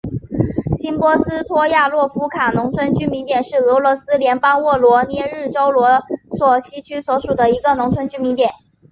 [0.75, 6.01] 新波斯托亚洛夫卡农村居民点是俄罗斯联邦沃罗涅日州罗
[6.39, 8.49] 索希区所属的一个农村居民点。